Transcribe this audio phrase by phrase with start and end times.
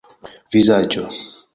[0.55, 1.05] vizaĝo